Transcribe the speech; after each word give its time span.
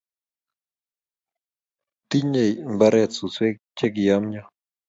Tinyei 2.09 2.53
mbaret 2.73 3.11
suswek 3.17 3.55
che 3.77 3.87
kiyomyo 3.93 4.43